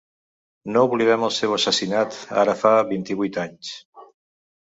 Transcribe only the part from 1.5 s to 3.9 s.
assassinat ara fa vint-i-vuit anys.